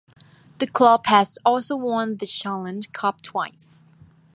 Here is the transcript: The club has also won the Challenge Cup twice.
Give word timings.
The 0.57 0.65
club 0.65 1.05
has 1.05 1.37
also 1.45 1.75
won 1.75 2.17
the 2.17 2.25
Challenge 2.25 2.91
Cup 2.91 3.21
twice. 3.21 3.85